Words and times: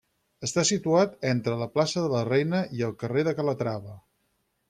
Està 0.45 0.61
situat 0.69 1.11
entre 1.31 1.57
la 1.59 1.67
plaça 1.75 2.03
de 2.07 2.09
la 2.15 2.23
Reina 2.31 2.63
i 2.79 2.83
el 2.89 2.97
carrer 3.05 3.27
de 3.29 3.35
Calatrava. 3.41 3.95